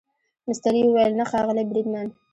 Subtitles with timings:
[0.47, 2.07] مستري وویل نه ښاغلی بریدمن.